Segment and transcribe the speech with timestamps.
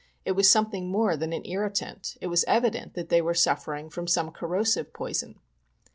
[0.25, 2.17] It was something more than an irritant.
[2.21, 5.37] It was evi dent that they were suffering from some corrosive poison.